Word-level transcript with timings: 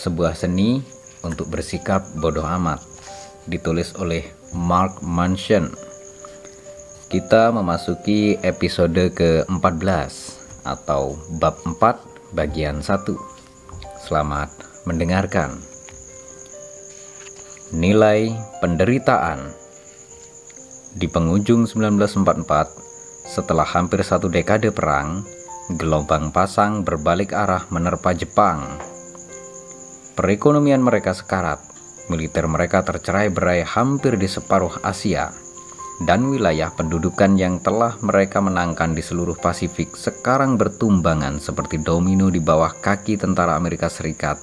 Sebuah 0.00 0.32
seni 0.32 0.80
untuk 1.20 1.52
bersikap 1.52 2.00
bodoh 2.24 2.48
amat 2.56 2.80
Ditulis 3.44 3.92
oleh 4.00 4.24
Mark 4.56 5.04
Manson. 5.04 5.68
Kita 7.12 7.52
memasuki 7.52 8.40
episode 8.40 9.12
ke-14 9.12 10.08
Atau 10.64 11.20
bab 11.36 11.60
4 11.68 12.32
bagian 12.32 12.80
1 12.80 12.96
Selamat 14.00 14.48
mendengarkan. 14.88 15.60
Nilai 17.76 18.32
penderitaan. 18.64 19.52
Di 20.96 21.12
penghujung 21.12 21.68
1944 21.68 23.28
Setelah 23.28 23.68
hampir 23.68 24.00
satu 24.00 24.32
dekade 24.32 24.72
perang 24.72 25.28
Gelombang 25.76 26.32
pasang 26.32 26.88
berbalik 26.88 27.36
arah 27.36 27.68
menerpa 27.68 28.16
Jepang 28.16 28.89
Perekonomian 30.20 30.84
mereka 30.84 31.16
sekarat, 31.16 31.64
militer 32.12 32.44
mereka 32.44 32.84
tercerai-berai 32.84 33.64
hampir 33.64 34.20
di 34.20 34.28
separuh 34.28 34.84
Asia, 34.84 35.32
dan 36.04 36.28
wilayah 36.28 36.68
pendudukan 36.76 37.40
yang 37.40 37.56
telah 37.64 37.96
mereka 38.04 38.44
menangkan 38.44 38.92
di 38.92 39.00
seluruh 39.00 39.40
Pasifik 39.40 39.96
sekarang 39.96 40.60
bertumbangan 40.60 41.40
seperti 41.40 41.80
domino 41.80 42.28
di 42.28 42.36
bawah 42.36 42.68
kaki 42.68 43.16
tentara 43.16 43.56
Amerika 43.56 43.88
Serikat. 43.88 44.36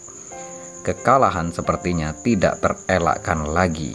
Kekalahan 0.81 1.53
sepertinya 1.53 2.09
tidak 2.25 2.57
terelakkan 2.57 3.45
lagi. 3.45 3.93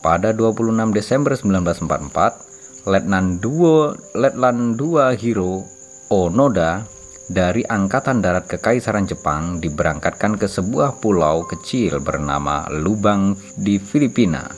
Pada 0.00 0.32
26 0.32 0.88
Desember 0.96 1.36
1944, 1.36 2.88
Letnan 2.88 3.44
2 3.44 4.16
Letnan 4.16 4.72
2 4.72 5.20
Hiro 5.20 5.68
Onoda 6.08 6.96
dari 7.28 7.60
Angkatan 7.60 8.24
Darat 8.24 8.48
Kekaisaran 8.48 9.04
Jepang 9.04 9.60
diberangkatkan 9.60 10.40
ke 10.40 10.48
sebuah 10.48 10.96
pulau 10.96 11.44
kecil 11.44 12.00
bernama 12.00 12.64
Lubang 12.72 13.36
di 13.52 13.76
Filipina. 13.76 14.48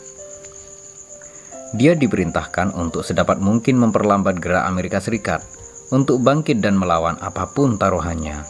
Dia 1.75 1.99
diperintahkan 1.99 2.75
untuk 2.79 3.03
sedapat 3.03 3.43
mungkin 3.43 3.79
memperlambat 3.79 4.39
gerak 4.39 4.67
Amerika 4.67 4.99
Serikat 5.03 5.43
untuk 5.91 6.23
bangkit 6.23 6.63
dan 6.63 6.79
melawan 6.79 7.19
apa 7.19 7.51
pun 7.51 7.75
taruhannya, 7.75 8.47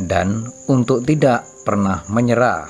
dan 0.00 0.48
untuk 0.68 1.04
tidak 1.04 1.44
pernah 1.64 2.04
menyerah. 2.08 2.68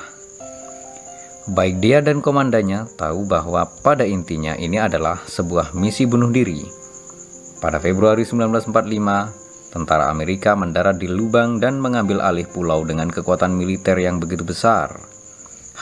Baik 1.50 1.82
dia 1.82 1.98
dan 1.98 2.22
komandannya 2.22 2.86
tahu 2.94 3.26
bahwa 3.26 3.66
pada 3.82 4.06
intinya 4.06 4.54
ini 4.54 4.78
adalah 4.78 5.18
sebuah 5.26 5.74
misi 5.74 6.06
bunuh 6.06 6.30
diri. 6.30 6.62
Pada 7.58 7.82
Februari 7.82 8.22
1945, 8.22 9.41
tentara 9.72 10.12
Amerika 10.12 10.52
mendarat 10.52 11.00
di 11.00 11.08
Lubang 11.08 11.56
dan 11.56 11.80
mengambil 11.80 12.20
alih 12.20 12.44
pulau 12.44 12.84
dengan 12.84 13.08
kekuatan 13.08 13.56
militer 13.56 13.96
yang 13.96 14.20
begitu 14.20 14.44
besar. 14.44 14.92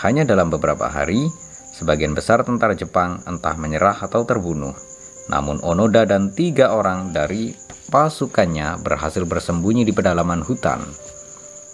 Hanya 0.07 0.23
dalam 0.23 0.49
beberapa 0.49 0.87
hari, 0.87 1.27
sebagian 1.75 2.15
besar 2.15 2.47
tentara 2.47 2.79
Jepang 2.79 3.21
entah 3.27 3.59
menyerah 3.59 3.99
atau 3.99 4.23
terbunuh. 4.23 4.73
Namun 5.27 5.59
Onoda 5.67 6.07
dan 6.07 6.31
tiga 6.31 6.71
orang 6.71 7.11
dari 7.11 7.51
pasukannya 7.91 8.79
berhasil 8.81 9.27
bersembunyi 9.27 9.83
di 9.83 9.91
pedalaman 9.91 10.47
hutan. 10.47 10.87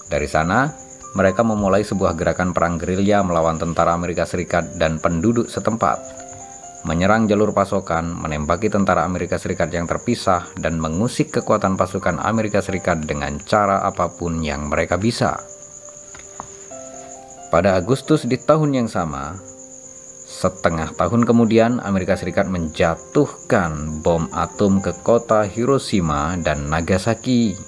Dari 0.08 0.24
sana, 0.24 0.72
mereka 1.12 1.44
memulai 1.44 1.84
sebuah 1.84 2.16
gerakan 2.16 2.56
perang 2.56 2.80
gerilya 2.80 3.20
melawan 3.20 3.60
tentara 3.60 3.92
Amerika 3.92 4.24
Serikat 4.24 4.80
dan 4.80 5.00
penduduk 5.00 5.48
setempat 5.52 6.25
menyerang 6.86 7.26
jalur 7.26 7.50
pasokan, 7.50 8.14
menembaki 8.14 8.70
tentara 8.70 9.02
Amerika 9.02 9.36
Serikat 9.36 9.74
yang 9.74 9.90
terpisah, 9.90 10.46
dan 10.54 10.78
mengusik 10.78 11.34
kekuatan 11.34 11.74
pasukan 11.74 12.22
Amerika 12.22 12.62
Serikat 12.62 13.02
dengan 13.02 13.42
cara 13.42 13.82
apa 13.82 14.14
pun 14.14 14.38
yang 14.38 14.70
mereka 14.70 14.94
bisa. 14.94 15.42
Pada 17.50 17.74
Agustus 17.74 18.22
di 18.26 18.38
tahun 18.38 18.74
yang 18.74 18.88
sama, 18.90 19.34
setengah 20.26 20.94
tahun 20.94 21.26
kemudian 21.26 21.82
Amerika 21.82 22.14
Serikat 22.14 22.46
menjatuhkan 22.46 24.02
bom 24.06 24.30
atom 24.30 24.78
ke 24.78 24.94
kota 25.02 25.42
Hiroshima 25.46 26.38
dan 26.38 26.70
Nagasaki. 26.70 27.58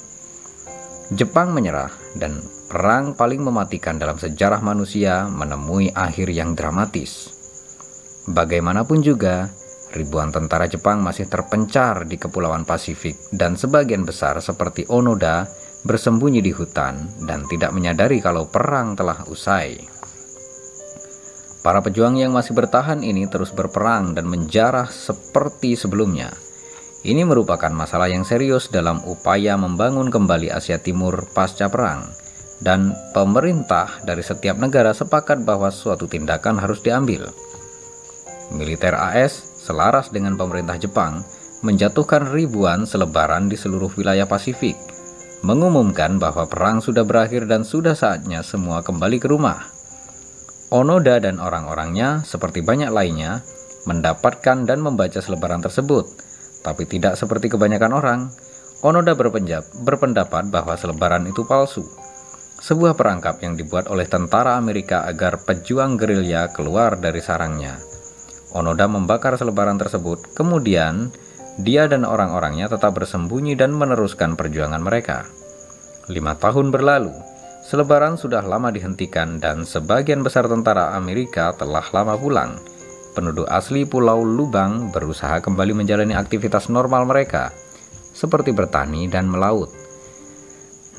Jepang 1.14 1.56
menyerah 1.56 1.88
dan 2.20 2.44
perang 2.68 3.16
paling 3.16 3.40
mematikan 3.40 3.96
dalam 3.96 4.20
sejarah 4.20 4.60
manusia 4.60 5.24
menemui 5.30 5.88
akhir 5.96 6.28
yang 6.28 6.52
dramatis. 6.52 7.37
Bagaimanapun 8.28 9.00
juga, 9.00 9.48
ribuan 9.96 10.28
tentara 10.28 10.68
Jepang 10.68 11.00
masih 11.00 11.32
terpencar 11.32 12.04
di 12.04 12.20
kepulauan 12.20 12.68
Pasifik 12.68 13.16
dan 13.32 13.56
sebagian 13.56 14.04
besar 14.04 14.36
seperti 14.44 14.84
Onoda 14.92 15.48
bersembunyi 15.88 16.44
di 16.44 16.52
hutan 16.52 17.08
dan 17.24 17.48
tidak 17.48 17.72
menyadari 17.72 18.20
kalau 18.20 18.52
perang 18.52 18.92
telah 18.92 19.24
usai. 19.32 19.80
Para 21.64 21.80
pejuang 21.80 22.20
yang 22.20 22.36
masih 22.36 22.52
bertahan 22.52 23.00
ini 23.00 23.24
terus 23.32 23.48
berperang 23.48 24.12
dan 24.12 24.28
menjarah 24.28 24.92
seperti 24.92 25.72
sebelumnya. 25.74 26.28
Ini 27.08 27.24
merupakan 27.24 27.72
masalah 27.72 28.12
yang 28.12 28.28
serius 28.28 28.68
dalam 28.68 29.00
upaya 29.08 29.56
membangun 29.56 30.12
kembali 30.12 30.52
Asia 30.52 30.76
Timur 30.76 31.30
pasca 31.32 31.70
perang, 31.72 32.12
dan 32.60 32.92
pemerintah 33.14 34.02
dari 34.02 34.20
setiap 34.20 34.58
negara 34.58 34.90
sepakat 34.92 35.46
bahwa 35.46 35.70
suatu 35.70 36.10
tindakan 36.10 36.58
harus 36.58 36.82
diambil. 36.82 37.30
Militer 38.48 38.96
AS 38.96 39.60
selaras 39.60 40.08
dengan 40.08 40.38
pemerintah 40.40 40.80
Jepang 40.80 41.20
menjatuhkan 41.60 42.30
ribuan 42.30 42.86
selebaran 42.86 43.50
di 43.50 43.58
seluruh 43.58 43.90
wilayah 43.98 44.24
Pasifik, 44.24 44.78
mengumumkan 45.42 46.16
bahwa 46.22 46.46
perang 46.46 46.78
sudah 46.78 47.02
berakhir 47.02 47.50
dan 47.50 47.66
sudah 47.66 47.98
saatnya 47.98 48.46
semua 48.46 48.80
kembali 48.86 49.18
ke 49.18 49.28
rumah. 49.28 49.68
Onoda 50.70 51.18
dan 51.18 51.40
orang-orangnya, 51.40 52.22
seperti 52.22 52.60
banyak 52.62 52.92
lainnya, 52.92 53.40
mendapatkan 53.88 54.68
dan 54.68 54.78
membaca 54.84 55.18
selebaran 55.18 55.64
tersebut, 55.64 56.04
tapi 56.60 56.84
tidak 56.84 57.16
seperti 57.16 57.48
kebanyakan 57.50 57.92
orang. 57.96 58.20
Onoda 58.84 59.18
berpendapat 59.82 60.54
bahwa 60.54 60.78
selebaran 60.78 61.26
itu 61.26 61.42
palsu, 61.42 61.82
sebuah 62.62 62.94
perangkap 62.94 63.42
yang 63.42 63.58
dibuat 63.58 63.90
oleh 63.90 64.06
tentara 64.06 64.54
Amerika 64.54 65.02
agar 65.02 65.42
pejuang 65.42 65.98
gerilya 65.98 66.54
keluar 66.54 66.94
dari 66.94 67.18
sarangnya. 67.18 67.97
Onoda 68.56 68.88
membakar 68.88 69.36
selebaran 69.36 69.76
tersebut, 69.76 70.32
kemudian 70.32 71.12
dia 71.60 71.84
dan 71.90 72.06
orang-orangnya 72.06 72.70
tetap 72.72 72.96
bersembunyi 72.96 73.58
dan 73.58 73.74
meneruskan 73.74 74.38
perjuangan 74.38 74.80
mereka. 74.80 75.28
Lima 76.08 76.32
tahun 76.38 76.72
berlalu, 76.72 77.12
selebaran 77.66 78.16
sudah 78.16 78.40
lama 78.40 78.72
dihentikan 78.72 79.36
dan 79.42 79.68
sebagian 79.68 80.24
besar 80.24 80.48
tentara 80.48 80.96
Amerika 80.96 81.52
telah 81.58 81.84
lama 81.92 82.16
pulang. 82.16 82.56
Penduduk 83.12 83.50
asli 83.50 83.82
Pulau 83.82 84.22
Lubang 84.22 84.94
berusaha 84.94 85.42
kembali 85.42 85.74
menjalani 85.74 86.14
aktivitas 86.14 86.70
normal 86.70 87.04
mereka, 87.04 87.50
seperti 88.14 88.54
bertani 88.54 89.10
dan 89.10 89.26
melaut. 89.26 89.68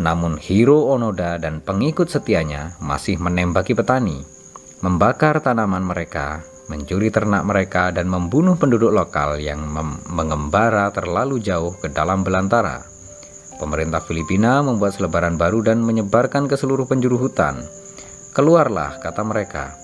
Namun 0.04 0.36
Hiro 0.36 0.92
Onoda 0.92 1.40
dan 1.40 1.64
pengikut 1.64 2.12
setianya 2.12 2.76
masih 2.84 3.16
menembaki 3.16 3.72
petani, 3.72 4.22
membakar 4.84 5.40
tanaman 5.40 5.84
mereka, 5.84 6.44
mencuri 6.70 7.10
ternak 7.10 7.44
mereka, 7.44 7.90
dan 7.90 8.06
membunuh 8.06 8.56
penduduk 8.56 8.94
lokal 8.94 9.42
yang 9.42 9.66
mengembara 10.08 10.94
terlalu 10.94 11.42
jauh 11.42 11.74
ke 11.82 11.90
dalam 11.90 12.22
belantara. 12.22 12.86
Pemerintah 13.60 14.00
Filipina 14.00 14.64
membuat 14.64 14.96
selebaran 14.96 15.36
baru 15.36 15.60
dan 15.66 15.84
menyebarkan 15.84 16.48
ke 16.48 16.56
seluruh 16.56 16.88
penjuru 16.88 17.20
hutan. 17.20 17.60
Keluarlah, 18.32 19.04
kata 19.04 19.26
mereka, 19.28 19.76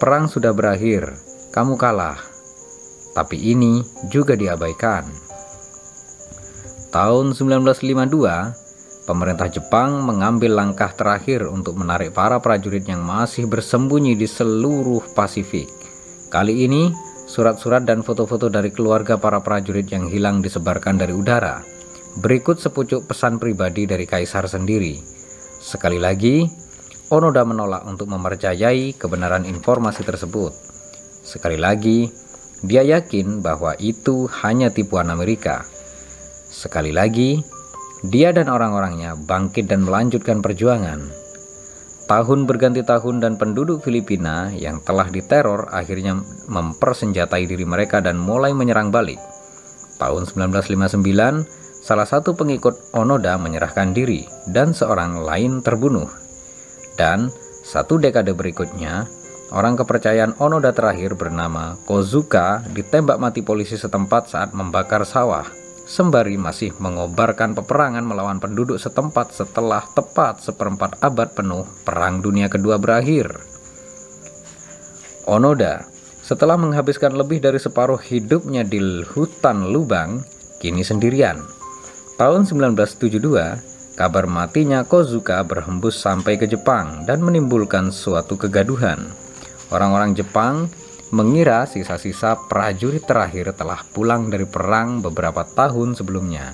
perang 0.00 0.30
sudah 0.30 0.56
berakhir, 0.56 1.12
kamu 1.52 1.76
kalah. 1.76 2.16
Tapi 3.12 3.36
ini 3.52 3.84
juga 4.08 4.38
diabaikan. 4.38 5.04
Tahun 6.88 7.36
1952, 7.36 9.04
pemerintah 9.04 9.48
Jepang 9.52 10.00
mengambil 10.00 10.56
langkah 10.56 10.88
terakhir 10.96 11.44
untuk 11.44 11.76
menarik 11.76 12.16
para 12.16 12.40
prajurit 12.40 12.88
yang 12.88 13.04
masih 13.04 13.44
bersembunyi 13.44 14.16
di 14.16 14.24
seluruh 14.24 15.04
Pasifik. 15.12 15.77
Kali 16.28 16.68
ini, 16.68 16.92
surat-surat 17.24 17.88
dan 17.88 18.04
foto-foto 18.04 18.52
dari 18.52 18.68
keluarga 18.68 19.16
para 19.16 19.40
prajurit 19.40 19.88
yang 19.88 20.12
hilang 20.12 20.44
disebarkan 20.44 21.00
dari 21.00 21.16
udara. 21.16 21.64
Berikut 22.20 22.60
sepucuk 22.60 23.08
pesan 23.08 23.40
pribadi 23.40 23.88
dari 23.88 24.04
kaisar 24.04 24.44
sendiri. 24.44 25.00
Sekali 25.56 25.96
lagi, 25.96 26.44
Onoda 27.08 27.48
menolak 27.48 27.88
untuk 27.88 28.12
mempercayai 28.12 28.92
kebenaran 29.00 29.48
informasi 29.48 30.04
tersebut. 30.04 30.52
Sekali 31.24 31.56
lagi, 31.56 32.12
dia 32.60 32.84
yakin 32.84 33.40
bahwa 33.40 33.72
itu 33.80 34.28
hanya 34.44 34.68
tipuan 34.68 35.08
Amerika. 35.08 35.64
Sekali 36.52 36.92
lagi, 36.92 37.40
dia 38.04 38.36
dan 38.36 38.52
orang-orangnya 38.52 39.16
bangkit 39.16 39.64
dan 39.64 39.80
melanjutkan 39.80 40.44
perjuangan. 40.44 41.27
Tahun 42.08 42.48
berganti 42.48 42.80
tahun 42.88 43.20
dan 43.20 43.36
penduduk 43.36 43.84
Filipina 43.84 44.48
yang 44.56 44.80
telah 44.80 45.12
diteror 45.12 45.68
akhirnya 45.68 46.16
mempersenjatai 46.48 47.44
diri 47.44 47.68
mereka 47.68 48.00
dan 48.00 48.16
mulai 48.16 48.56
menyerang 48.56 48.88
balik. 48.88 49.20
Tahun 50.00 50.24
1959, 50.24 51.04
salah 51.84 52.08
satu 52.08 52.32
pengikut 52.32 52.96
Onoda 52.96 53.36
menyerahkan 53.36 53.92
diri 53.92 54.24
dan 54.48 54.72
seorang 54.72 55.20
lain 55.20 55.60
terbunuh. 55.60 56.08
Dan 56.96 57.28
satu 57.68 58.00
dekade 58.00 58.32
berikutnya, 58.32 59.04
orang 59.52 59.76
kepercayaan 59.76 60.40
Onoda 60.40 60.72
terakhir 60.72 61.12
bernama 61.12 61.76
Kozuka 61.84 62.64
ditembak 62.72 63.20
mati 63.20 63.44
polisi 63.44 63.76
setempat 63.76 64.32
saat 64.32 64.56
membakar 64.56 65.04
sawah, 65.04 65.44
sembari 65.88 66.36
masih 66.36 66.76
mengobarkan 66.76 67.56
peperangan 67.56 68.04
melawan 68.04 68.36
penduduk 68.36 68.76
setempat 68.76 69.32
setelah 69.32 69.80
tepat 69.96 70.44
seperempat 70.44 71.00
abad 71.00 71.32
penuh 71.32 71.64
Perang 71.88 72.20
Dunia 72.20 72.52
Kedua 72.52 72.76
berakhir. 72.76 73.32
Onoda, 75.24 75.88
setelah 76.20 76.60
menghabiskan 76.60 77.16
lebih 77.16 77.40
dari 77.40 77.56
separuh 77.56 77.96
hidupnya 77.96 78.68
di 78.68 79.00
hutan 79.00 79.72
lubang, 79.72 80.20
kini 80.60 80.84
sendirian. 80.84 81.40
Tahun 82.20 82.44
1972, 82.44 83.96
Kabar 83.98 84.30
matinya 84.30 84.86
Kozuka 84.86 85.42
berhembus 85.42 85.98
sampai 85.98 86.38
ke 86.38 86.46
Jepang 86.46 87.02
dan 87.02 87.18
menimbulkan 87.18 87.90
suatu 87.90 88.38
kegaduhan. 88.38 89.10
Orang-orang 89.74 90.14
Jepang 90.14 90.70
mengira 91.10 91.64
sisa-sisa 91.64 92.36
prajurit 92.48 93.04
terakhir 93.04 93.56
telah 93.56 93.80
pulang 93.92 94.28
dari 94.28 94.44
perang 94.44 95.00
beberapa 95.00 95.44
tahun 95.44 95.96
sebelumnya. 95.96 96.52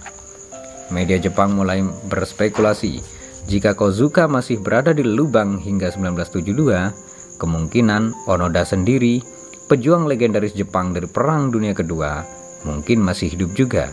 Media 0.93 1.19
Jepang 1.19 1.57
mulai 1.57 1.83
berspekulasi 1.83 3.01
jika 3.45 3.77
Kozuka 3.77 4.25
masih 4.25 4.61
berada 4.61 4.97
di 4.97 5.05
lubang 5.05 5.61
hingga 5.61 5.93
1972, 5.93 7.37
kemungkinan 7.37 8.25
Onoda 8.25 8.65
sendiri, 8.65 9.21
pejuang 9.69 10.09
legendaris 10.09 10.57
Jepang 10.57 10.97
dari 10.97 11.05
Perang 11.05 11.53
Dunia 11.53 11.77
Kedua, 11.77 12.25
mungkin 12.65 13.05
masih 13.05 13.37
hidup 13.37 13.53
juga. 13.53 13.93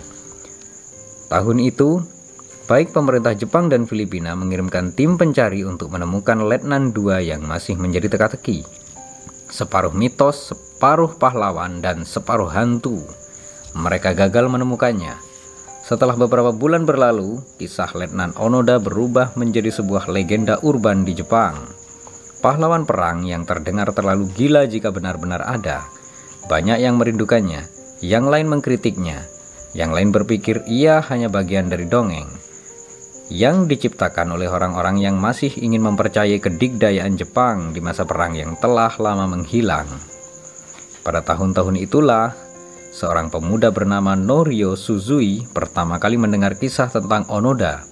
Tahun 1.28 1.58
itu, 1.60 2.00
Baik 2.72 2.96
pemerintah 2.96 3.36
Jepang 3.36 3.68
dan 3.68 3.84
Filipina 3.84 4.32
mengirimkan 4.32 4.96
tim 4.96 5.20
pencari 5.20 5.68
untuk 5.68 5.92
menemukan 5.92 6.40
Letnan 6.40 6.96
II 6.96 7.20
yang 7.20 7.44
masih 7.44 7.76
menjadi 7.76 8.08
teka-teki. 8.08 8.64
Separuh 9.52 9.92
mitos, 9.92 10.56
separuh 10.56 11.20
pahlawan, 11.20 11.84
dan 11.84 12.08
separuh 12.08 12.48
hantu. 12.48 13.04
Mereka 13.76 14.16
gagal 14.16 14.48
menemukannya. 14.48 15.12
Setelah 15.84 16.16
beberapa 16.16 16.56
bulan 16.56 16.88
berlalu, 16.88 17.44
kisah 17.60 17.92
Letnan 17.92 18.32
Onoda 18.40 18.80
berubah 18.80 19.36
menjadi 19.36 19.68
sebuah 19.68 20.08
legenda 20.08 20.56
urban 20.64 21.04
di 21.04 21.20
Jepang. 21.20 21.60
Pahlawan 22.40 22.88
perang 22.88 23.28
yang 23.28 23.44
terdengar 23.44 23.92
terlalu 23.92 24.32
gila 24.34 24.66
jika 24.66 24.90
benar-benar 24.90 25.44
ada. 25.44 25.84
Banyak 26.48 26.80
yang 26.80 26.96
merindukannya, 26.96 27.68
yang 28.00 28.32
lain 28.32 28.48
mengkritiknya, 28.50 29.28
yang 29.78 29.92
lain 29.92 30.16
berpikir 30.16 30.64
ia 30.66 31.04
hanya 31.06 31.30
bagian 31.30 31.70
dari 31.70 31.86
dongeng 31.86 32.41
yang 33.32 33.72
diciptakan 33.72 34.36
oleh 34.36 34.52
orang-orang 34.52 35.00
yang 35.00 35.16
masih 35.16 35.56
ingin 35.56 35.80
mempercayai 35.88 36.44
kedigdayaan 36.44 37.16
Jepang 37.16 37.72
di 37.72 37.80
masa 37.80 38.04
perang 38.04 38.36
yang 38.36 38.60
telah 38.60 38.92
lama 39.00 39.24
menghilang. 39.24 39.88
Pada 41.00 41.24
tahun-tahun 41.24 41.80
itulah, 41.80 42.36
seorang 42.92 43.32
pemuda 43.32 43.72
bernama 43.72 44.20
Norio 44.20 44.76
Suzui 44.76 45.48
pertama 45.48 45.96
kali 45.96 46.20
mendengar 46.20 46.60
kisah 46.60 46.92
tentang 46.92 47.24
Onoda. 47.32 47.88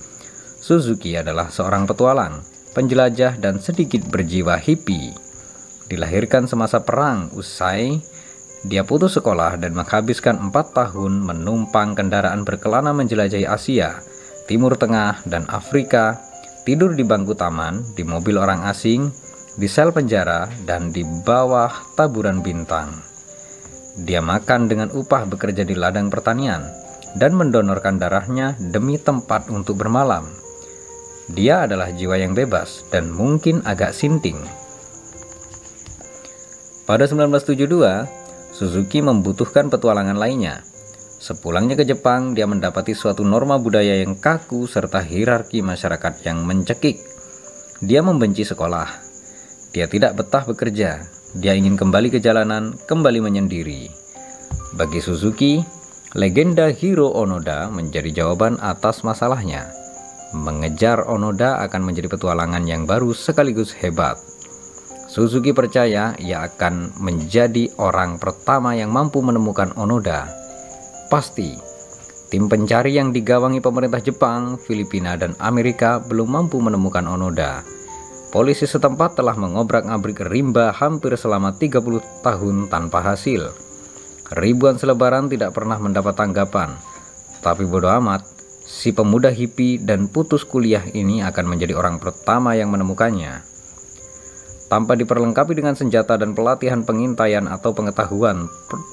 Suzuki 0.59 1.15
adalah 1.15 1.47
seorang 1.47 1.87
petualang, 1.87 2.43
penjelajah, 2.75 3.39
dan 3.39 3.63
sedikit 3.63 4.03
berjiwa 4.11 4.59
hippie. 4.59 5.15
Dilahirkan 5.87 6.51
semasa 6.51 6.83
perang 6.83 7.31
usai, 7.31 8.03
dia 8.67 8.83
putus 8.83 9.15
sekolah 9.15 9.55
dan 9.55 9.71
menghabiskan 9.71 10.35
empat 10.35 10.75
tahun 10.75 11.23
menumpang 11.23 11.95
kendaraan 11.95 12.43
berkelana 12.43 12.91
menjelajahi 12.91 13.47
Asia 13.47 14.03
Timur 14.49 14.73
Tengah, 14.73 15.21
dan 15.29 15.45
Afrika, 15.45 16.17
tidur 16.65 16.97
di 16.97 17.05
bangku 17.05 17.37
taman, 17.37 17.85
di 17.93 18.01
mobil 18.01 18.33
orang 18.33 18.65
asing, 18.65 19.13
di 19.53 19.69
sel 19.69 19.93
penjara, 19.93 20.49
dan 20.65 20.89
di 20.89 21.05
bawah 21.05 21.69
taburan 21.93 22.41
bintang. 22.41 22.89
Dia 23.93 24.25
makan 24.25 24.65
dengan 24.65 24.89
upah 24.89 25.29
bekerja 25.29 25.61
di 25.61 25.77
ladang 25.77 26.09
pertanian 26.09 26.65
dan 27.13 27.37
mendonorkan 27.37 28.01
darahnya 28.01 28.57
demi 28.57 28.97
tempat 28.97 29.53
untuk 29.53 29.77
bermalam. 29.85 30.25
Dia 31.29 31.69
adalah 31.69 31.93
jiwa 31.93 32.17
yang 32.17 32.33
bebas 32.33 32.89
dan 32.89 33.13
mungkin 33.13 33.61
agak 33.69 33.93
sinting. 33.93 34.41
Pada 36.89 37.05
1972, 37.05 38.09
Suzuki 38.49 38.97
membutuhkan 38.97 39.69
petualangan 39.69 40.17
lainnya 40.17 40.65
Sepulangnya 41.19 41.75
ke 41.75 41.83
Jepang, 41.83 42.31
dia 42.31 42.47
mendapati 42.47 42.95
suatu 42.95 43.27
norma 43.27 43.59
budaya 43.59 43.99
yang 43.99 44.15
kaku 44.15 44.71
serta 44.71 45.03
hierarki 45.03 45.59
masyarakat 45.59 46.23
yang 46.23 46.47
mencekik. 46.47 46.95
Dia 47.83 47.99
membenci 47.99 48.47
sekolah. 48.47 48.87
Dia 49.75 49.91
tidak 49.91 50.15
betah 50.15 50.47
bekerja. 50.47 51.03
Dia 51.35 51.59
ingin 51.59 51.75
kembali 51.75 52.07
ke 52.07 52.23
jalanan, 52.23 52.71
kembali 52.87 53.19
menyendiri. 53.19 53.91
Bagi 54.79 55.03
Suzuki, 55.03 55.59
legenda 56.15 56.71
Hiro 56.71 57.11
Onoda 57.11 57.67
menjadi 57.67 58.23
jawaban 58.23 58.55
atas 58.63 59.03
masalahnya. 59.03 59.75
Mengejar 60.31 61.03
Onoda 61.03 61.59
akan 61.67 61.83
menjadi 61.83 62.07
petualangan 62.07 62.63
yang 62.63 62.87
baru 62.87 63.11
sekaligus 63.11 63.75
hebat. 63.75 64.15
Suzuki 65.11 65.51
percaya 65.51 66.15
ia 66.15 66.47
akan 66.47 66.95
menjadi 67.03 67.75
orang 67.75 68.23
pertama 68.23 68.71
yang 68.71 68.95
mampu 68.95 69.19
menemukan 69.19 69.75
Onoda 69.75 70.38
Pasti, 71.09 71.57
tim 72.29 72.45
pencari 72.45 72.93
yang 72.93 73.09
digawangi 73.09 73.65
pemerintah 73.65 73.97
Jepang, 73.97 74.61
Filipina, 74.61 75.17
dan 75.17 75.33
Amerika 75.41 75.97
belum 75.97 76.29
mampu 76.29 76.61
menemukan 76.61 77.01
Onoda. 77.09 77.65
Polisi 78.29 78.69
setempat 78.69 79.17
telah 79.17 79.33
mengobrak-abrik 79.33 80.21
rimba 80.29 80.69
hampir 80.69 81.17
selama 81.17 81.57
30 81.57 82.21
tahun 82.21 82.69
tanpa 82.69 83.01
hasil. 83.01 83.49
Ribuan 84.37 84.77
selebaran 84.77 85.25
tidak 85.33 85.57
pernah 85.57 85.81
mendapat 85.81 86.13
tanggapan. 86.13 86.77
Tapi 87.41 87.65
bodoh 87.65 87.89
amat, 87.89 88.21
si 88.61 88.93
pemuda 88.93 89.33
hippie 89.33 89.81
dan 89.81 90.05
putus 90.13 90.45
kuliah 90.45 90.85
ini 90.93 91.25
akan 91.25 91.49
menjadi 91.49 91.73
orang 91.73 91.97
pertama 91.97 92.53
yang 92.53 92.69
menemukannya. 92.69 93.41
Tanpa 94.69 94.93
diperlengkapi 94.93 95.57
dengan 95.57 95.73
senjata 95.73 96.21
dan 96.21 96.37
pelatihan 96.37 96.85
pengintaian 96.85 97.49
atau 97.49 97.73
pengetahuan 97.73 98.45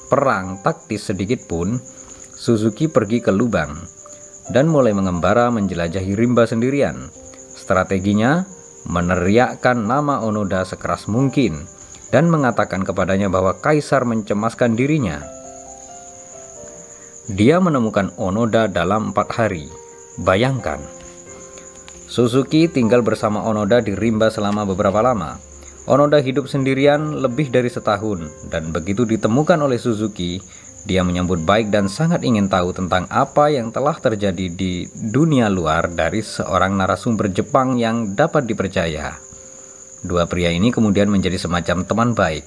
perang 0.09 0.57
taktis 0.65 1.13
sedikit 1.13 1.45
pun, 1.45 1.77
Suzuki 2.37 2.85
pergi 2.85 3.17
ke 3.17 3.33
lubang 3.33 3.73
dan 4.53 4.69
mulai 4.69 4.93
mengembara 4.93 5.49
menjelajahi 5.49 6.13
rimba 6.13 6.45
sendirian. 6.45 7.09
Strateginya 7.57 8.45
meneriakkan 8.85 9.89
nama 9.89 10.21
Onoda 10.21 10.61
sekeras 10.61 11.09
mungkin 11.09 11.65
dan 12.13 12.29
mengatakan 12.29 12.85
kepadanya 12.85 13.27
bahwa 13.33 13.57
kaisar 13.57 14.05
mencemaskan 14.05 14.77
dirinya. 14.77 15.25
Dia 17.25 17.57
menemukan 17.57 18.13
Onoda 18.21 18.69
dalam 18.69 19.11
empat 19.11 19.33
hari. 19.33 19.65
Bayangkan, 20.21 20.79
Suzuki 22.05 22.69
tinggal 22.69 23.01
bersama 23.01 23.43
Onoda 23.43 23.81
di 23.81 23.97
rimba 23.97 24.29
selama 24.29 24.63
beberapa 24.63 25.01
lama. 25.01 25.41
Onoda 25.89 26.21
hidup 26.23 26.45
sendirian 26.51 27.19
lebih 27.19 27.51
dari 27.51 27.67
setahun, 27.67 28.27
dan 28.51 28.71
begitu 28.71 29.03
ditemukan 29.03 29.59
oleh 29.59 29.79
Suzuki, 29.79 30.39
dia 30.83 31.01
menyambut 31.01 31.41
baik 31.43 31.73
dan 31.73 31.89
sangat 31.89 32.21
ingin 32.21 32.47
tahu 32.51 32.71
tentang 32.71 33.09
apa 33.09 33.49
yang 33.49 33.73
telah 33.73 33.97
terjadi 33.97 34.47
di 34.51 34.87
dunia 34.91 35.49
luar 35.49 35.89
dari 35.91 36.21
seorang 36.21 36.77
narasumber 36.77 37.33
Jepang 37.33 37.79
yang 37.79 38.13
dapat 38.13 38.45
dipercaya. 38.45 39.17
Dua 40.05 40.29
pria 40.29 40.53
ini 40.53 40.69
kemudian 40.69 41.09
menjadi 41.09 41.41
semacam 41.41 41.83
teman 41.83 42.09
baik. 42.13 42.45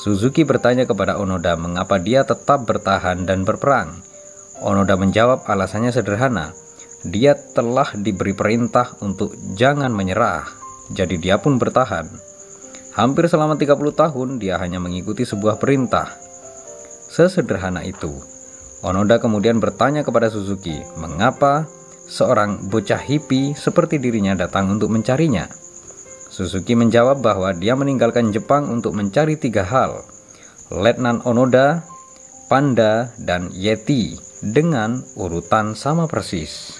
Suzuki 0.00 0.48
bertanya 0.48 0.88
kepada 0.88 1.20
Onoda 1.20 1.56
mengapa 1.60 2.00
dia 2.00 2.24
tetap 2.24 2.64
bertahan 2.64 3.28
dan 3.28 3.44
berperang. 3.44 4.00
Onoda 4.60 4.96
menjawab 4.96 5.44
alasannya 5.48 5.92
sederhana. 5.92 6.52
Dia 7.04 7.32
telah 7.32 7.96
diberi 7.96 8.36
perintah 8.36 8.92
untuk 9.00 9.32
jangan 9.56 9.88
menyerah, 9.88 10.44
jadi 10.92 11.16
dia 11.16 11.36
pun 11.40 11.56
bertahan. 11.56 12.12
Hampir 12.92 13.24
selama 13.24 13.56
30 13.56 13.76
tahun 13.96 14.28
dia 14.36 14.60
hanya 14.60 14.76
mengikuti 14.76 15.24
sebuah 15.24 15.56
perintah, 15.56 16.29
Sesederhana 17.10 17.82
itu. 17.82 18.22
Onoda 18.86 19.18
kemudian 19.18 19.58
bertanya 19.58 20.06
kepada 20.06 20.30
Suzuki, 20.30 20.78
mengapa 20.94 21.66
seorang 22.06 22.70
bocah 22.70 23.02
hippie 23.02 23.52
seperti 23.58 23.98
dirinya 23.98 24.38
datang 24.38 24.70
untuk 24.70 24.94
mencarinya. 24.94 25.50
Suzuki 26.30 26.78
menjawab 26.78 27.18
bahwa 27.18 27.50
dia 27.50 27.74
meninggalkan 27.74 28.30
Jepang 28.30 28.70
untuk 28.70 28.94
mencari 28.94 29.34
tiga 29.34 29.66
hal, 29.66 30.06
Letnan 30.70 31.26
Onoda, 31.26 31.82
Panda, 32.46 33.10
dan 33.18 33.50
Yeti 33.50 34.14
dengan 34.38 35.02
urutan 35.18 35.74
sama 35.74 36.06
persis. 36.06 36.78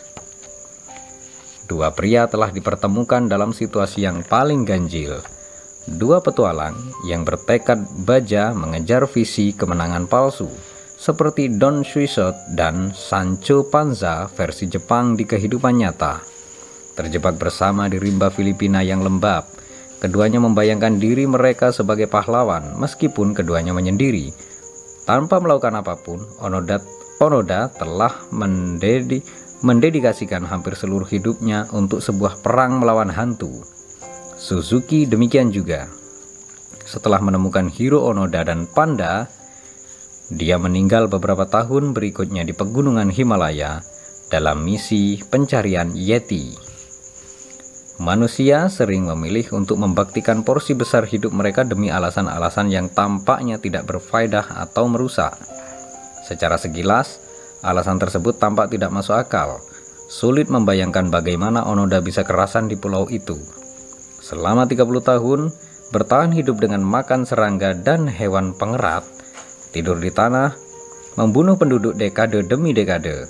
Dua 1.67 1.91
pria 1.91 2.31
telah 2.31 2.55
dipertemukan 2.55 3.27
dalam 3.27 3.51
situasi 3.51 4.07
yang 4.07 4.23
paling 4.23 4.63
ganjil, 4.63 5.19
dua 5.89 6.21
petualang 6.21 6.77
yang 7.09 7.25
bertekad 7.25 8.05
baja 8.05 8.53
mengejar 8.53 9.09
visi 9.09 9.57
kemenangan 9.57 10.05
palsu, 10.05 10.51
seperti 11.01 11.49
Don 11.57 11.81
Quixote 11.81 12.53
dan 12.53 12.93
Sancho 12.93 13.65
Panza 13.65 14.29
versi 14.29 14.69
Jepang 14.69 15.17
di 15.17 15.25
kehidupan 15.25 15.81
nyata. 15.81 16.21
terjebak 17.01 17.41
bersama 17.41 17.89
di 17.89 17.97
rimba 17.97 18.29
Filipina 18.29 18.85
yang 18.85 19.01
lembab. 19.01 19.49
Keduanya 20.05 20.37
membayangkan 20.41 21.01
diri 21.01 21.25
mereka 21.25 21.73
sebagai 21.73 22.09
pahlawan, 22.09 22.77
meskipun 22.77 23.33
keduanya 23.33 23.73
menyendiri. 23.73 24.33
Tanpa 25.09 25.41
melakukan 25.41 25.81
apa 25.81 25.97
pun, 25.97 26.21
Onoda, 26.45 26.77
Onoda 27.21 27.73
telah 27.73 28.13
mendedi, 28.33 29.25
mendedikasikan 29.65 30.45
hampir 30.45 30.77
seluruh 30.77 31.09
hidupnya 31.09 31.69
untuk 31.73 32.05
sebuah 32.05 32.41
perang 32.45 32.81
melawan 32.81 33.09
hantu. 33.13 33.65
Suzuki 34.41 35.05
demikian 35.05 35.53
juga. 35.53 35.85
Setelah 36.89 37.21
menemukan 37.21 37.69
Hiro 37.69 38.09
Onoda 38.09 38.41
dan 38.41 38.65
Panda, 38.65 39.29
dia 40.33 40.57
meninggal 40.57 41.13
beberapa 41.13 41.45
tahun 41.45 41.93
berikutnya 41.93 42.49
di 42.49 42.57
pegunungan 42.57 43.13
Himalaya 43.13 43.85
dalam 44.33 44.65
misi 44.65 45.21
pencarian 45.21 45.93
Yeti. 45.93 46.57
Manusia 48.01 48.73
sering 48.73 49.13
memilih 49.13 49.61
untuk 49.61 49.77
membaktikan 49.77 50.41
porsi 50.41 50.73
besar 50.73 51.05
hidup 51.05 51.37
mereka 51.37 51.61
demi 51.61 51.93
alasan-alasan 51.93 52.73
yang 52.73 52.89
tampaknya 52.89 53.61
tidak 53.61 53.85
berfaedah 53.93 54.57
atau 54.57 54.89
merusak. 54.89 55.37
Secara 56.25 56.57
sekilas, 56.57 57.21
alasan 57.61 58.01
tersebut 58.01 58.41
tampak 58.41 58.73
tidak 58.73 58.89
masuk 58.89 59.21
akal. 59.21 59.61
Sulit 60.09 60.49
membayangkan 60.49 61.13
bagaimana 61.13 61.69
Onoda 61.69 62.01
bisa 62.01 62.25
kerasan 62.25 62.73
di 62.73 62.81
pulau 62.81 63.05
itu. 63.13 63.60
Selama 64.21 64.69
30 64.69 65.01
tahun, 65.01 65.41
bertahan 65.91 66.31
hidup 66.37 66.61
dengan 66.61 66.85
makan 66.85 67.25
serangga 67.25 67.73
dan 67.75 68.05
hewan 68.07 68.53
pengerat, 68.55 69.03
tidur 69.73 69.97
di 69.97 70.13
tanah, 70.13 70.55
membunuh 71.17 71.57
penduduk 71.57 71.97
dekade 71.97 72.45
demi 72.47 72.71
dekade, 72.77 73.27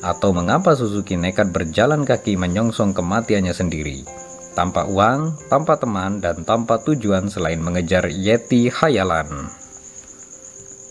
atau 0.00 0.30
mengapa 0.30 0.78
Suzuki 0.78 1.18
nekat 1.18 1.50
berjalan 1.50 2.06
kaki 2.06 2.38
menyongsong 2.38 2.94
kematiannya 2.94 3.50
sendiri, 3.50 4.06
tanpa 4.54 4.86
uang, 4.86 5.50
tanpa 5.50 5.74
teman, 5.76 6.22
dan 6.22 6.46
tanpa 6.46 6.78
tujuan 6.86 7.26
selain 7.26 7.58
mengejar 7.58 8.06
Yeti 8.06 8.70
hayalan. 8.70 9.50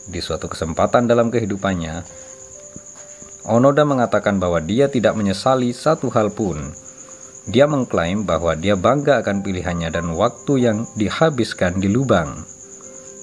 Di 0.08 0.24
suatu 0.24 0.48
kesempatan 0.48 1.08
dalam 1.08 1.28
kehidupannya, 1.28 2.04
Onoda 3.48 3.88
mengatakan 3.88 4.44
bahwa 4.44 4.60
dia 4.60 4.92
tidak 4.92 5.16
menyesali 5.16 5.72
satu 5.72 6.12
hal 6.12 6.36
pun. 6.36 6.76
Dia 7.48 7.64
mengklaim 7.64 8.28
bahwa 8.28 8.60
dia 8.60 8.76
bangga 8.76 9.24
akan 9.24 9.40
pilihannya 9.40 9.88
dan 9.88 10.12
waktu 10.12 10.68
yang 10.68 10.84
dihabiskan 11.00 11.80
di 11.80 11.88
lubang. 11.88 12.44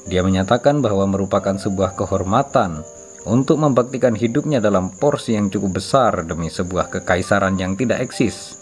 Dia 0.09 0.25
menyatakan 0.25 0.81
bahwa 0.81 1.05
merupakan 1.09 1.57
sebuah 1.57 1.97
kehormatan 1.97 2.85
untuk 3.25 3.57
membaktikan 3.61 4.13
hidupnya 4.13 4.61
dalam 4.61 4.93
porsi 4.93 5.37
yang 5.37 5.49
cukup 5.49 5.81
besar 5.81 6.25
demi 6.29 6.53
sebuah 6.53 6.93
kekaisaran 6.93 7.57
yang 7.57 7.77
tidak 7.77 8.05
eksis. 8.05 8.61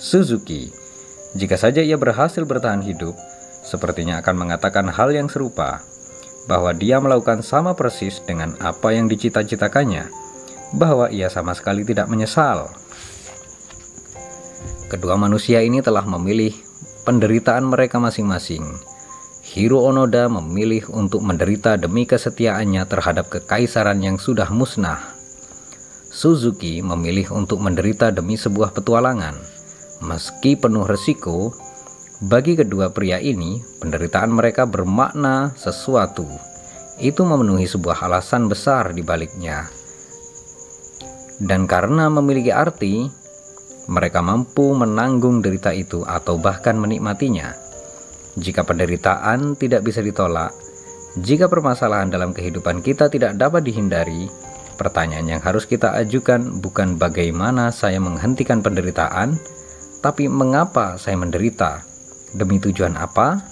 Suzuki, 0.00 0.72
jika 1.36 1.60
saja 1.60 1.84
ia 1.84 2.00
berhasil 2.00 2.40
bertahan 2.48 2.80
hidup, 2.80 3.12
sepertinya 3.60 4.24
akan 4.24 4.48
mengatakan 4.48 4.88
hal 4.88 5.12
yang 5.12 5.28
serupa, 5.28 5.84
bahwa 6.48 6.72
dia 6.72 6.96
melakukan 6.98 7.44
sama 7.44 7.76
persis 7.76 8.24
dengan 8.24 8.56
apa 8.64 8.96
yang 8.96 9.12
dicita-citakannya, 9.12 10.08
bahwa 10.72 11.12
ia 11.12 11.28
sama 11.28 11.52
sekali 11.52 11.84
tidak 11.84 12.08
menyesal. 12.08 12.72
Kedua 14.90 15.14
manusia 15.14 15.62
ini 15.62 15.78
telah 15.78 16.02
memilih 16.02 16.50
penderitaan 17.06 17.62
mereka 17.70 18.02
masing-masing 18.02 18.90
Hiro 19.50 19.82
Onoda 19.82 20.30
memilih 20.30 20.86
untuk 20.94 21.26
menderita 21.26 21.74
demi 21.74 22.06
kesetiaannya 22.06 22.86
terhadap 22.86 23.34
kekaisaran 23.34 23.98
yang 23.98 24.14
sudah 24.14 24.46
musnah. 24.46 25.16
Suzuki 26.06 26.78
memilih 26.84 27.34
untuk 27.34 27.58
menderita 27.58 28.14
demi 28.14 28.38
sebuah 28.38 28.70
petualangan. 28.70 29.34
Meski 30.06 30.54
penuh 30.54 30.86
resiko, 30.86 31.50
bagi 32.22 32.54
kedua 32.54 32.94
pria 32.94 33.18
ini, 33.18 33.58
penderitaan 33.82 34.30
mereka 34.30 34.70
bermakna 34.70 35.50
sesuatu. 35.58 36.30
Itu 37.02 37.26
memenuhi 37.26 37.66
sebuah 37.66 38.06
alasan 38.06 38.46
besar 38.46 38.94
di 38.94 39.02
baliknya. 39.02 39.66
Dan 41.42 41.66
karena 41.66 42.06
memiliki 42.06 42.54
arti, 42.54 43.10
mereka 43.90 44.22
mampu 44.22 44.70
menanggung 44.70 45.42
derita 45.42 45.74
itu 45.74 46.06
atau 46.06 46.38
bahkan 46.38 46.78
menikmatinya. 46.78 47.50
Jika 48.38 48.62
penderitaan 48.62 49.58
tidak 49.58 49.82
bisa 49.82 49.98
ditolak, 49.98 50.54
jika 51.18 51.50
permasalahan 51.50 52.06
dalam 52.06 52.30
kehidupan 52.30 52.86
kita 52.86 53.10
tidak 53.10 53.34
dapat 53.34 53.66
dihindari, 53.66 54.30
pertanyaan 54.78 55.26
yang 55.26 55.42
harus 55.42 55.66
kita 55.66 55.90
ajukan 55.98 56.62
bukan 56.62 56.94
bagaimana 56.94 57.74
saya 57.74 57.98
menghentikan 57.98 58.62
penderitaan, 58.62 59.34
tapi 59.98 60.30
mengapa 60.30 60.94
saya 60.94 61.18
menderita? 61.18 61.82
Demi 62.30 62.62
tujuan 62.62 62.94
apa? 62.94 63.42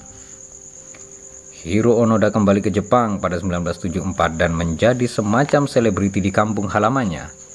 Hiro 1.67 1.99
Onoda 1.99 2.31
kembali 2.31 2.63
ke 2.63 2.71
Jepang 2.71 3.19
pada 3.19 3.43
1974 3.43 4.39
dan 4.39 4.55
menjadi 4.55 5.11
semacam 5.11 5.67
selebriti 5.67 6.23
di 6.23 6.31
kampung 6.31 6.71
halamannya. 6.71 7.48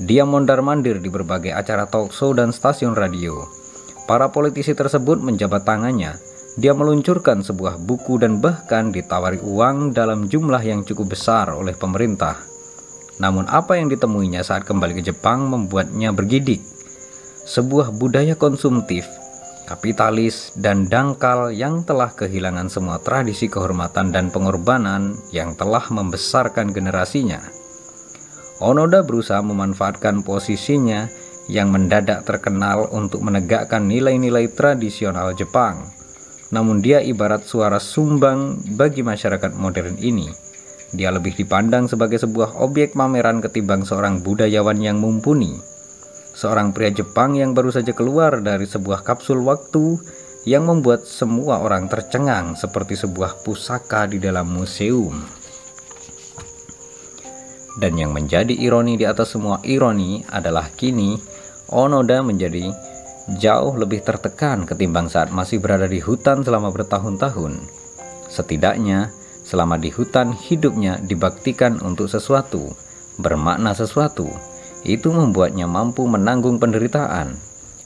Dia 0.00 0.24
mondar-mandir 0.24 0.96
di 0.96 1.12
berbagai 1.12 1.52
acara 1.52 1.84
talk 1.84 2.16
show 2.16 2.32
dan 2.32 2.56
stasiun 2.56 2.96
radio. 2.96 3.44
Para 4.08 4.32
politisi 4.32 4.72
tersebut 4.72 5.20
menjabat 5.20 5.68
tangannya, 5.68 6.16
dia 6.56 6.72
meluncurkan 6.72 7.44
sebuah 7.44 7.76
buku 7.76 8.16
dan 8.16 8.40
bahkan 8.40 8.96
ditawari 8.96 9.36
uang 9.44 9.92
dalam 9.92 10.24
jumlah 10.24 10.64
yang 10.64 10.88
cukup 10.88 11.12
besar 11.12 11.52
oleh 11.52 11.76
pemerintah. 11.76 12.40
Namun 13.20 13.44
apa 13.52 13.76
yang 13.76 13.92
ditemuinya 13.92 14.40
saat 14.40 14.64
kembali 14.64 15.04
ke 15.04 15.12
Jepang 15.12 15.52
membuatnya 15.52 16.16
bergidik. 16.16 16.64
Sebuah 17.44 17.92
budaya 17.92 18.40
konsumtif, 18.40 19.04
kapitalis, 19.68 20.56
dan 20.56 20.88
dangkal 20.88 21.52
yang 21.52 21.84
telah 21.84 22.08
kehilangan 22.16 22.72
semua 22.72 23.04
tradisi 23.04 23.52
kehormatan 23.52 24.16
dan 24.16 24.32
pengorbanan 24.32 25.20
yang 25.28 25.52
telah 25.60 25.84
membesarkan 25.92 26.72
generasinya. 26.72 27.59
Onoda 28.60 29.00
berusaha 29.02 29.40
memanfaatkan 29.40 30.20
posisinya 30.20 31.08
yang 31.48 31.72
mendadak 31.72 32.28
terkenal 32.28 32.92
untuk 32.92 33.24
menegakkan 33.24 33.88
nilai-nilai 33.88 34.52
tradisional 34.52 35.32
Jepang 35.32 36.00
namun 36.50 36.82
dia 36.82 36.98
ibarat 36.98 37.46
suara 37.46 37.78
sumbang 37.78 38.58
bagi 38.74 39.06
masyarakat 39.06 39.54
modern 39.54 39.96
ini. 40.02 40.30
Dia 40.90 41.14
lebih 41.14 41.38
dipandang 41.38 41.86
sebagai 41.86 42.18
sebuah 42.18 42.58
objek 42.58 42.98
pameran 42.98 43.38
ketimbang 43.38 43.86
seorang 43.86 44.18
budayawan 44.26 44.82
yang 44.82 44.98
mumpuni. 44.98 45.54
Seorang 46.34 46.74
pria 46.74 46.90
Jepang 46.90 47.38
yang 47.38 47.54
baru 47.54 47.70
saja 47.70 47.94
keluar 47.94 48.42
dari 48.42 48.66
sebuah 48.66 49.06
kapsul 49.06 49.46
waktu 49.46 50.02
yang 50.50 50.66
membuat 50.66 51.06
semua 51.06 51.62
orang 51.62 51.86
tercengang 51.86 52.58
seperti 52.58 52.98
sebuah 52.98 53.46
pusaka 53.46 54.10
di 54.10 54.18
dalam 54.18 54.50
museum. 54.50 55.39
Dan 57.78 57.94
yang 57.94 58.10
menjadi 58.10 58.50
ironi 58.50 58.98
di 58.98 59.06
atas 59.06 59.38
semua 59.38 59.62
ironi 59.62 60.26
adalah 60.26 60.66
kini 60.74 61.14
Onoda 61.70 62.18
menjadi 62.26 62.66
jauh 63.38 63.78
lebih 63.78 64.02
tertekan 64.02 64.66
ketimbang 64.66 65.06
saat 65.06 65.30
masih 65.30 65.62
berada 65.62 65.86
di 65.86 66.02
hutan 66.02 66.42
selama 66.42 66.74
bertahun-tahun. 66.74 67.62
Setidaknya, 68.26 69.14
selama 69.46 69.78
di 69.78 69.94
hutan 69.94 70.34
hidupnya 70.34 70.98
dibaktikan 70.98 71.78
untuk 71.82 72.10
sesuatu, 72.10 72.74
bermakna 73.22 73.70
sesuatu. 73.70 74.26
Itu 74.82 75.12
membuatnya 75.12 75.68
mampu 75.68 76.08
menanggung 76.08 76.56
penderitaan, 76.58 77.36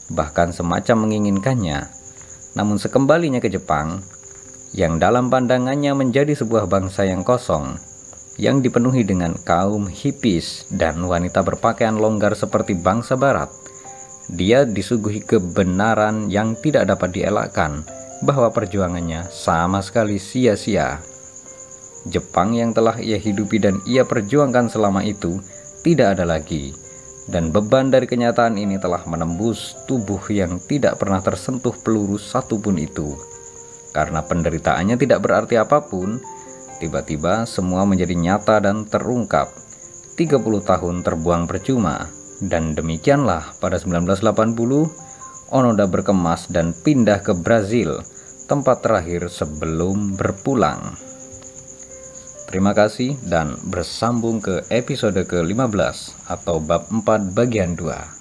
bahkan 0.09 0.49
semacam 0.49 1.05
menginginkannya. 1.05 1.91
Namun 2.55 2.79
sekembalinya 2.79 3.43
ke 3.43 3.51
Jepang, 3.51 3.99
yang 4.71 4.97
dalam 4.97 5.27
pandangannya 5.27 5.91
menjadi 5.91 6.33
sebuah 6.33 6.71
bangsa 6.71 7.03
yang 7.03 7.27
kosong, 7.27 7.75
yang 8.35 8.59
dipenuhi 8.59 9.07
dengan 9.07 9.35
kaum 9.47 9.87
hippies 9.87 10.67
dan 10.67 10.99
wanita 11.03 11.39
berpakaian 11.39 11.95
longgar 11.95 12.35
seperti 12.35 12.75
bangsa 12.75 13.15
barat, 13.15 13.47
dia 14.27 14.67
disuguhi 14.67 15.23
kebenaran 15.23 16.27
yang 16.27 16.57
tidak 16.59 16.89
dapat 16.89 17.15
dielakkan 17.15 17.85
bahwa 18.25 18.51
perjuangannya 18.51 19.27
sama 19.31 19.79
sekali 19.79 20.19
sia-sia. 20.19 20.99
Jepang 22.05 22.53
yang 22.53 22.69
telah 22.75 23.01
ia 23.01 23.17
hidupi 23.17 23.57
dan 23.57 23.81
ia 23.89 24.05
perjuangkan 24.05 24.69
selama 24.69 25.01
itu 25.01 25.41
tidak 25.81 26.17
ada 26.17 26.25
lagi, 26.25 26.73
dan 27.25 27.49
beban 27.49 27.89
dari 27.89 28.05
kenyataan 28.05 28.57
ini 28.57 28.77
telah 28.77 29.01
menembus 29.09 29.73
tubuh 29.89 30.21
yang 30.29 30.61
tidak 30.61 31.01
pernah 31.01 31.21
tersentuh 31.21 31.73
peluru 31.73 32.21
satupun 32.21 32.77
itu. 32.77 33.17
Karena 33.93 34.21
penderitaannya 34.21 34.99
tidak 34.99 35.23
berarti 35.23 35.55
apa 35.57 35.81
pun, 35.81 36.19
tiba-tiba 36.79 37.47
semua 37.47 37.83
menjadi 37.83 38.15
nyata 38.15 38.59
dan 38.63 38.87
terungkap. 38.87 39.51
30 40.15 40.41
tahun 40.63 41.03
terbuang 41.03 41.47
percuma. 41.47 42.07
Dan 42.39 42.75
demikianlah 42.75 43.55
pada 43.63 43.79
1980 43.79 45.05
Onoda 45.53 45.85
berkemas 45.85 46.49
dan 46.49 46.73
pindah 46.73 47.21
ke 47.21 47.37
Brazil, 47.37 48.01
tempat 48.49 48.81
terakhir 48.81 49.29
sebelum 49.29 50.17
berpulang. 50.17 50.97
Terima 52.49 52.73
kasih 52.73 53.13
dan 53.25 53.53
bersambung 53.69 54.41
ke 54.41 54.65
episode 54.73 55.21
ke-15 55.21 56.29
atau 56.29 56.57
bab 56.57 56.89
4 56.89 57.35
bagian 57.37 57.77
2. 57.77 58.14